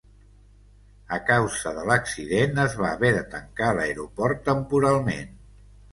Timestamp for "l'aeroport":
3.81-4.43